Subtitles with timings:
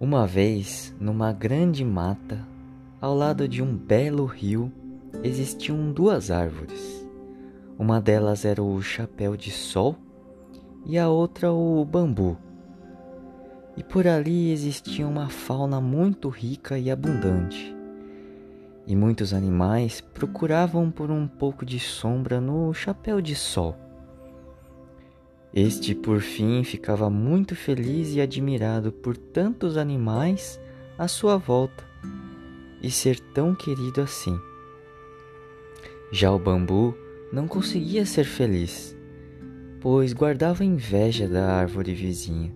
[0.00, 2.40] Uma vez, numa grande mata,
[3.02, 4.72] ao lado de um belo rio,
[5.22, 7.06] existiam duas árvores.
[7.78, 9.94] Uma delas era o chapéu de sol
[10.86, 12.38] e a outra o bambu.
[13.76, 17.76] E por ali existia uma fauna muito rica e abundante.
[18.86, 23.76] E muitos animais procuravam por um pouco de sombra no chapéu de sol.
[25.52, 30.60] Este, por fim, ficava muito feliz e admirado por tantos animais
[30.96, 31.84] à sua volta
[32.82, 34.38] e ser tão querido assim.
[36.12, 36.94] Já o bambu
[37.32, 38.96] não conseguia ser feliz,
[39.80, 42.52] pois guardava inveja da árvore vizinha.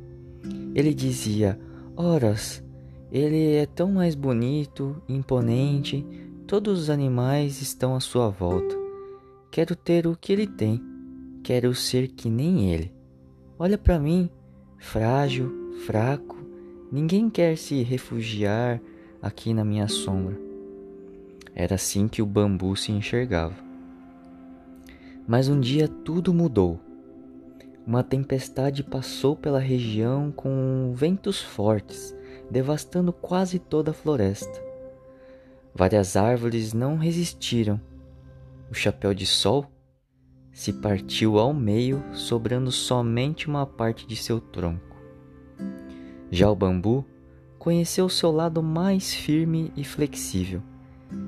[0.75, 1.59] Ele dizia:
[1.97, 2.65] Horas,
[3.11, 6.05] ele é tão mais bonito, imponente,
[6.47, 8.77] todos os animais estão à sua volta.
[9.51, 10.94] Quero ter o que ele tem.
[11.45, 12.91] Quero ser que nem ele.
[13.59, 14.31] Olha para mim,
[14.79, 16.39] frágil, fraco.
[16.91, 18.81] Ninguém quer se refugiar
[19.21, 20.41] aqui na minha sombra.
[21.55, 23.55] Era assim que o bambu se enxergava.
[25.29, 26.81] Mas um dia tudo mudou.
[27.87, 32.17] Uma tempestade passou pela região com ventos fortes,
[32.51, 34.63] devastando quase toda a floresta.
[35.75, 37.79] Várias árvores não resistiram.
[38.71, 39.67] O chapéu de sol
[40.55, 44.97] se partiu ao meio, sobrando somente uma parte de seu tronco.
[46.31, 47.05] Já o bambu
[47.59, 50.63] conheceu seu lado mais firme e flexível,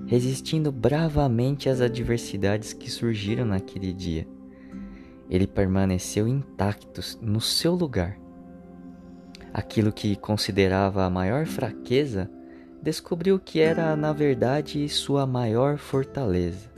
[0.07, 4.29] resistindo bravamente às adversidades que surgiram naquele dia.
[5.29, 8.17] Ele permaneceu intacto no seu lugar.
[9.53, 12.31] Aquilo que considerava a maior fraqueza
[12.81, 16.71] descobriu que era, na verdade, sua maior fortaleza.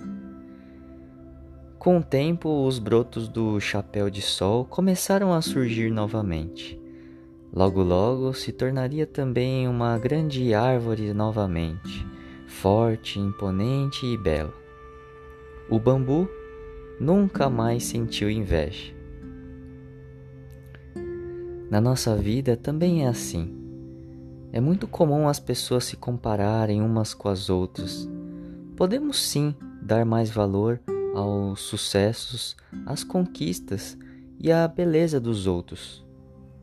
[1.89, 6.79] Com o tempo, os brotos do chapéu de sol começaram a surgir novamente.
[7.51, 12.07] Logo, logo se tornaria também uma grande árvore novamente,
[12.47, 14.53] forte, imponente e bela.
[15.71, 16.29] O bambu
[17.01, 18.95] nunca mais sentiu inveja.
[21.71, 23.57] Na nossa vida também é assim.
[24.53, 28.07] É muito comum as pessoas se compararem umas com as outras.
[28.77, 30.79] Podemos sim dar mais valor
[31.19, 32.57] aos sucessos,
[32.87, 33.99] às conquistas
[34.39, 36.07] e à beleza dos outros.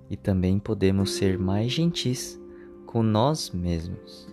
[0.09, 2.39] E também podemos ser mais gentis
[2.85, 4.27] com nós mesmos.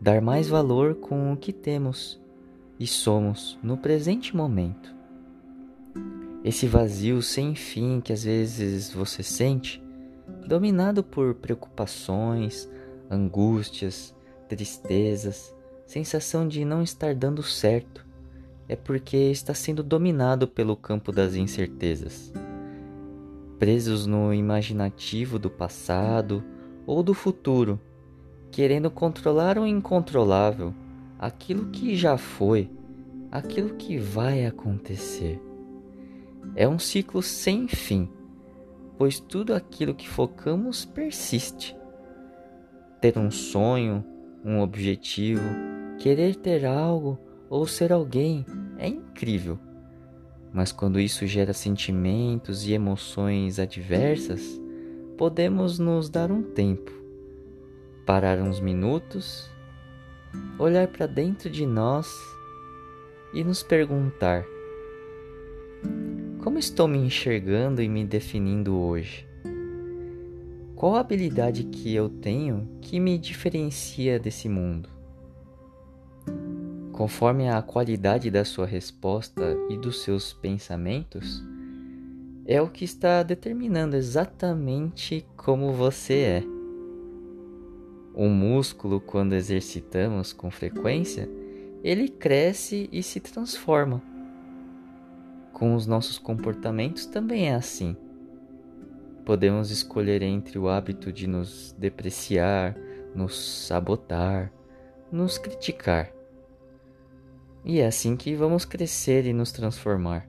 [0.00, 2.20] Dar mais valor com o que temos
[2.78, 4.94] e somos no presente momento.
[6.44, 9.82] Esse vazio sem fim que às vezes você sente,
[10.46, 12.68] dominado por preocupações,
[13.10, 14.14] angústias,
[14.48, 15.54] tristezas,
[15.86, 18.04] sensação de não estar dando certo,
[18.68, 22.32] é porque está sendo dominado pelo campo das incertezas.
[23.58, 26.42] Presos no imaginativo do passado
[26.86, 27.80] ou do futuro,
[28.50, 30.74] querendo controlar o incontrolável,
[31.18, 32.70] aquilo que já foi,
[33.30, 35.40] aquilo que vai acontecer.
[36.54, 38.08] É um ciclo sem fim,
[38.96, 41.76] pois tudo aquilo que focamos persiste.
[43.00, 44.04] Ter um sonho,
[44.44, 45.42] um objetivo,
[45.98, 47.18] querer ter algo
[47.48, 48.44] ou ser alguém
[48.78, 49.58] é incrível.
[50.52, 54.60] Mas quando isso gera sentimentos e emoções adversas,
[55.18, 56.92] podemos nos dar um tempo,
[58.06, 59.50] parar uns minutos,
[60.58, 62.08] olhar para dentro de nós
[63.32, 64.44] e nos perguntar:
[66.42, 69.26] como estou me enxergando e me definindo hoje?
[70.76, 74.93] Qual habilidade que eu tenho que me diferencia desse mundo?
[76.94, 81.42] Conforme a qualidade da sua resposta e dos seus pensamentos,
[82.46, 86.44] é o que está determinando exatamente como você é.
[88.14, 91.28] O músculo, quando exercitamos com frequência,
[91.82, 94.00] ele cresce e se transforma.
[95.52, 97.96] Com os nossos comportamentos também é assim.
[99.24, 102.76] Podemos escolher entre o hábito de nos depreciar,
[103.16, 104.52] nos sabotar,
[105.10, 106.14] nos criticar
[107.64, 110.28] e é assim que vamos crescer e nos transformar.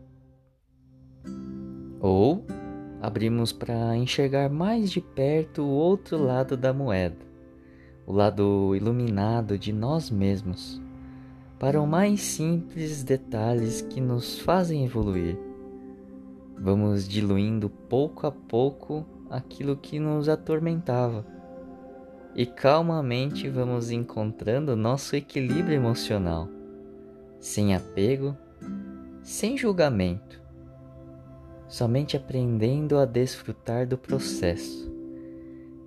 [2.00, 2.46] Ou
[3.02, 7.18] abrimos para enxergar mais de perto o outro lado da moeda,
[8.06, 10.82] o lado iluminado de nós mesmos,
[11.60, 15.38] para os mais simples detalhes que nos fazem evoluir.
[16.58, 21.26] Vamos diluindo pouco a pouco aquilo que nos atormentava
[22.34, 26.50] e calmamente vamos encontrando nosso equilíbrio emocional
[27.46, 28.36] sem apego,
[29.22, 30.42] sem julgamento,
[31.68, 34.92] somente aprendendo a desfrutar do processo,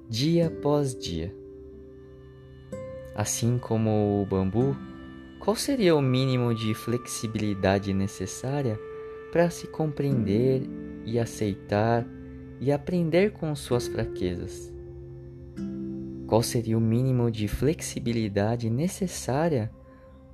[0.08, 1.34] dia após dia.
[3.12, 4.76] Assim como o bambu,
[5.40, 8.78] qual seria o mínimo de flexibilidade necessária
[9.32, 10.62] para se compreender
[11.04, 12.06] e aceitar
[12.60, 14.72] e aprender com suas fraquezas?
[16.28, 19.72] Qual seria o mínimo de flexibilidade necessária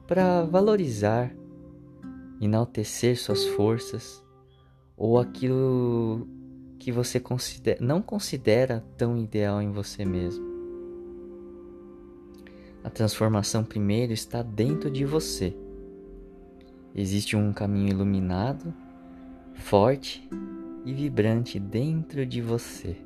[0.07, 1.35] para valorizar,
[2.41, 4.23] enaltecer suas forças
[4.97, 6.29] ou aquilo
[6.79, 10.45] que você considera, não considera tão ideal em você mesmo?
[12.83, 15.57] A transformação primeiro está dentro de você.
[16.95, 18.75] Existe um caminho iluminado,
[19.55, 20.29] forte
[20.85, 22.97] e vibrante dentro de você.